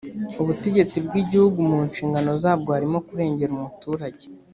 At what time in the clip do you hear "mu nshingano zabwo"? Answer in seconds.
1.69-2.69